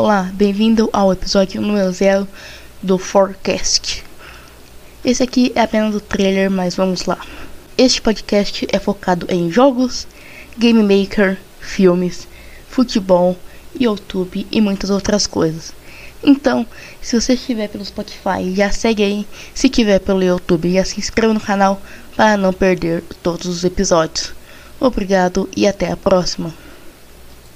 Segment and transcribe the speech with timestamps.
[0.00, 2.28] Olá, bem-vindo ao episódio número 0
[2.80, 4.04] do Forecast.
[5.04, 7.18] Esse aqui é apenas o trailer, mas vamos lá.
[7.76, 10.06] Este podcast é focado em jogos,
[10.56, 12.28] game maker, filmes,
[12.68, 13.36] futebol,
[13.74, 15.72] YouTube e muitas outras coisas.
[16.22, 16.64] Então,
[17.02, 19.26] se você estiver pelo Spotify, já segue aí.
[19.52, 21.82] Se estiver pelo YouTube, já se inscreva no canal
[22.14, 24.32] para não perder todos os episódios.
[24.78, 26.54] Obrigado e até a próxima.